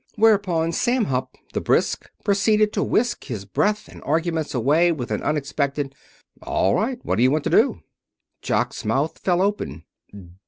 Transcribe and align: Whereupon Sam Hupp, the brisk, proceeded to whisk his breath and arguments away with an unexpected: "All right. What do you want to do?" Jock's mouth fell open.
Whereupon 0.15 0.71
Sam 0.71 1.05
Hupp, 1.05 1.37
the 1.53 1.61
brisk, 1.61 2.09
proceeded 2.23 2.73
to 2.73 2.81
whisk 2.81 3.25
his 3.25 3.45
breath 3.45 3.87
and 3.87 4.01
arguments 4.01 4.55
away 4.55 4.91
with 4.91 5.11
an 5.11 5.21
unexpected: 5.21 5.93
"All 6.41 6.73
right. 6.73 6.97
What 7.05 7.17
do 7.17 7.21
you 7.21 7.29
want 7.29 7.43
to 7.43 7.51
do?" 7.51 7.83
Jock's 8.41 8.83
mouth 8.83 9.19
fell 9.19 9.43
open. 9.43 9.83